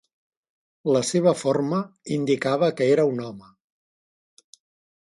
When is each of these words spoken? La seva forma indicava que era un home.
La 0.95 1.01
seva 1.09 1.33
forma 1.41 1.83
indicava 2.17 2.71
que 2.81 2.89
era 2.97 3.07
un 3.13 3.23
home. 3.31 3.55